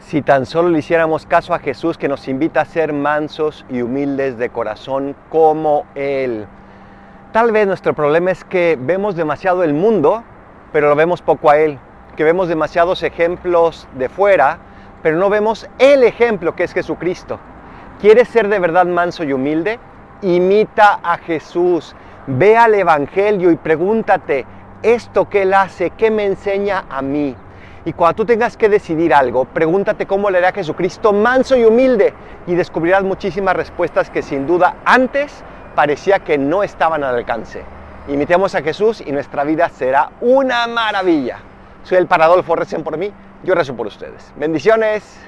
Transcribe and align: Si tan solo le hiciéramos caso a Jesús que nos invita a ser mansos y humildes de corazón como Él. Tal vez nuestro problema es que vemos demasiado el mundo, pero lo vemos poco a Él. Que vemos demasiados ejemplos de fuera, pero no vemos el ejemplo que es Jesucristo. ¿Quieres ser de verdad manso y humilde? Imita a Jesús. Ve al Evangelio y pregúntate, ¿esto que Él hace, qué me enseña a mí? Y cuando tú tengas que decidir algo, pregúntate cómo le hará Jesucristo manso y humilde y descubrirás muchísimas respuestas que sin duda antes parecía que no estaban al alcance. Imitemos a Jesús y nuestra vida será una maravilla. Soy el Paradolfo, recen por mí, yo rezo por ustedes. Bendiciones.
Si 0.00 0.22
tan 0.22 0.46
solo 0.46 0.70
le 0.70 0.78
hiciéramos 0.78 1.26
caso 1.26 1.54
a 1.54 1.58
Jesús 1.58 1.96
que 1.98 2.08
nos 2.08 2.26
invita 2.26 2.62
a 2.62 2.64
ser 2.64 2.92
mansos 2.92 3.64
y 3.68 3.82
humildes 3.82 4.38
de 4.38 4.48
corazón 4.48 5.14
como 5.28 5.84
Él. 5.94 6.46
Tal 7.32 7.52
vez 7.52 7.66
nuestro 7.66 7.94
problema 7.94 8.30
es 8.32 8.42
que 8.42 8.76
vemos 8.80 9.14
demasiado 9.14 9.62
el 9.62 9.72
mundo, 9.72 10.24
pero 10.72 10.88
lo 10.88 10.96
vemos 10.96 11.22
poco 11.22 11.50
a 11.50 11.58
Él. 11.58 11.78
Que 12.16 12.24
vemos 12.24 12.48
demasiados 12.48 13.02
ejemplos 13.02 13.86
de 13.94 14.08
fuera, 14.08 14.58
pero 15.02 15.16
no 15.16 15.30
vemos 15.30 15.68
el 15.78 16.02
ejemplo 16.02 16.56
que 16.56 16.64
es 16.64 16.72
Jesucristo. 16.72 17.38
¿Quieres 18.00 18.28
ser 18.28 18.48
de 18.48 18.58
verdad 18.58 18.86
manso 18.86 19.22
y 19.22 19.32
humilde? 19.32 19.78
Imita 20.22 20.98
a 21.02 21.18
Jesús. 21.18 21.94
Ve 22.26 22.56
al 22.56 22.74
Evangelio 22.74 23.50
y 23.50 23.56
pregúntate, 23.56 24.46
¿esto 24.82 25.28
que 25.28 25.42
Él 25.42 25.54
hace, 25.54 25.90
qué 25.90 26.10
me 26.10 26.24
enseña 26.24 26.84
a 26.88 27.00
mí? 27.02 27.36
Y 27.84 27.92
cuando 27.94 28.16
tú 28.16 28.24
tengas 28.26 28.56
que 28.56 28.68
decidir 28.68 29.14
algo, 29.14 29.46
pregúntate 29.46 30.06
cómo 30.06 30.30
le 30.30 30.38
hará 30.38 30.52
Jesucristo 30.52 31.12
manso 31.12 31.56
y 31.56 31.64
humilde 31.64 32.12
y 32.46 32.54
descubrirás 32.54 33.02
muchísimas 33.02 33.56
respuestas 33.56 34.10
que 34.10 34.22
sin 34.22 34.46
duda 34.46 34.76
antes 34.84 35.42
parecía 35.74 36.18
que 36.18 36.36
no 36.36 36.62
estaban 36.62 37.02
al 37.04 37.16
alcance. 37.16 37.62
Imitemos 38.08 38.54
a 38.54 38.62
Jesús 38.62 39.02
y 39.04 39.12
nuestra 39.12 39.44
vida 39.44 39.68
será 39.68 40.10
una 40.20 40.66
maravilla. 40.66 41.38
Soy 41.84 41.98
el 41.98 42.06
Paradolfo, 42.06 42.54
recen 42.54 42.82
por 42.82 42.98
mí, 42.98 43.12
yo 43.44 43.54
rezo 43.54 43.74
por 43.74 43.86
ustedes. 43.86 44.32
Bendiciones. 44.36 45.18